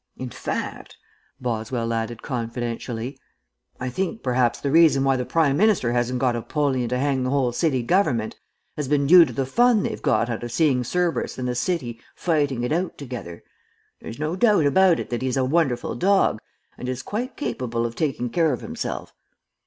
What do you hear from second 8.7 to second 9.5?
has been due to the